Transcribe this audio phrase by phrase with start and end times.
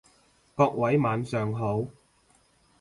[0.55, 1.85] 各位晚上好